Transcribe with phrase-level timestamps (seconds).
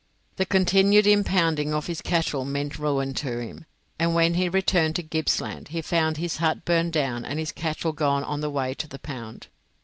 [0.37, 3.67] The continued impounding of his cattle meant ruin to him,
[3.99, 7.91] and when he returned to Gippsland he found his hut burned down and his cattle
[7.93, 9.45] gone on the way to the pound.